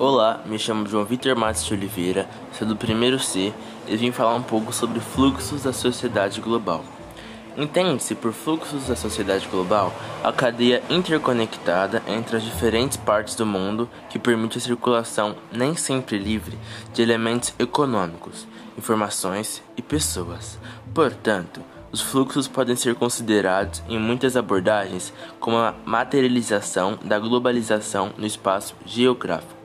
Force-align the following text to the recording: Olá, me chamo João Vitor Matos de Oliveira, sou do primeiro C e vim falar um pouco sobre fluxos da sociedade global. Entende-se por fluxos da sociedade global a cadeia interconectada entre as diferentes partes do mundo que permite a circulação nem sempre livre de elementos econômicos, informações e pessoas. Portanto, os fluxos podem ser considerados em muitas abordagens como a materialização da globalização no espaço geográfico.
Olá, 0.00 0.40
me 0.46 0.58
chamo 0.58 0.88
João 0.88 1.04
Vitor 1.04 1.36
Matos 1.36 1.62
de 1.62 1.74
Oliveira, 1.74 2.26
sou 2.58 2.66
do 2.66 2.74
primeiro 2.74 3.18
C 3.18 3.52
e 3.86 3.98
vim 3.98 4.10
falar 4.10 4.34
um 4.34 4.42
pouco 4.42 4.72
sobre 4.72 4.98
fluxos 4.98 5.64
da 5.64 5.74
sociedade 5.74 6.40
global. 6.40 6.82
Entende-se 7.54 8.14
por 8.14 8.32
fluxos 8.32 8.86
da 8.86 8.96
sociedade 8.96 9.46
global 9.48 9.92
a 10.24 10.32
cadeia 10.32 10.82
interconectada 10.88 12.02
entre 12.08 12.38
as 12.38 12.42
diferentes 12.42 12.96
partes 12.96 13.34
do 13.34 13.44
mundo 13.44 13.90
que 14.08 14.18
permite 14.18 14.56
a 14.56 14.60
circulação 14.62 15.36
nem 15.52 15.76
sempre 15.76 16.16
livre 16.16 16.58
de 16.94 17.02
elementos 17.02 17.52
econômicos, 17.58 18.48
informações 18.78 19.62
e 19.76 19.82
pessoas. 19.82 20.58
Portanto, 20.94 21.60
os 21.92 22.00
fluxos 22.00 22.48
podem 22.48 22.74
ser 22.74 22.94
considerados 22.94 23.82
em 23.86 23.98
muitas 23.98 24.34
abordagens 24.34 25.12
como 25.38 25.58
a 25.58 25.74
materialização 25.84 26.98
da 27.04 27.18
globalização 27.18 28.14
no 28.16 28.24
espaço 28.24 28.74
geográfico. 28.86 29.59